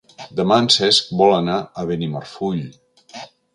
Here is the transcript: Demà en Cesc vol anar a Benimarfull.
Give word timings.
Demà 0.37 0.55
en 0.63 0.69
Cesc 0.75 1.11
vol 1.19 1.35
anar 1.41 1.59
a 1.61 1.85
Benimarfull. 1.93 2.67